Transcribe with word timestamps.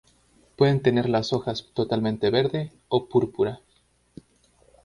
Pueden 0.55 0.81
tener 0.81 1.07
las 1.07 1.31
hojas 1.31 1.69
totalmente 1.75 2.31
verde 2.31 2.71
o 2.87 3.07
púrpura. 3.07 3.61